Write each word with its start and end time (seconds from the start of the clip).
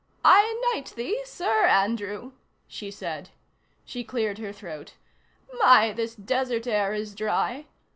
"I 0.25 0.59
knight 0.73 0.93
thee 0.95 1.21
Sir 1.25 1.67
Andrew," 1.67 2.31
she 2.67 2.89
said. 2.89 3.29
She 3.85 4.03
cleared 4.03 4.39
her 4.39 4.51
throat. 4.51 4.95
"My, 5.59 5.91
this 5.91 6.15
desert 6.15 6.65
air 6.65 6.91
is 6.95 7.13
dry.... 7.13 7.67